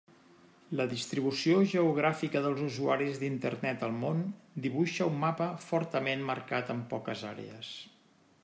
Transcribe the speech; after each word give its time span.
La 0.79 0.85
distribució 0.93 1.59
geogràfica 1.73 2.41
dels 2.47 2.63
usuaris 2.69 3.19
d'Internet 3.23 3.85
al 3.89 3.93
món 4.05 4.25
dibuixa 4.67 5.11
un 5.13 5.21
mapa 5.27 5.51
fortament 5.67 6.29
marcat 6.31 6.75
en 6.77 6.85
poques 6.97 7.27
àrees. 7.35 7.75